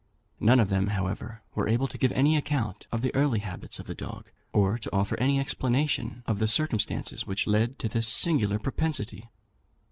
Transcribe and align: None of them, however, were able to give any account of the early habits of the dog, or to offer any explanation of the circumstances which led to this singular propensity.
None 0.39 0.59
of 0.59 0.69
them, 0.69 0.87
however, 0.87 1.43
were 1.53 1.67
able 1.69 1.87
to 1.87 1.97
give 1.99 2.11
any 2.13 2.35
account 2.35 2.87
of 2.91 3.03
the 3.03 3.13
early 3.13 3.37
habits 3.37 3.77
of 3.79 3.85
the 3.85 3.93
dog, 3.93 4.31
or 4.51 4.79
to 4.79 4.91
offer 4.91 5.15
any 5.19 5.39
explanation 5.39 6.23
of 6.25 6.39
the 6.39 6.47
circumstances 6.47 7.27
which 7.27 7.45
led 7.45 7.77
to 7.77 7.87
this 7.87 8.07
singular 8.07 8.57
propensity. 8.57 9.29